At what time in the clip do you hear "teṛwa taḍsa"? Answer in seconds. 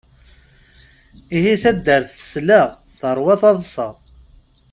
2.99-3.87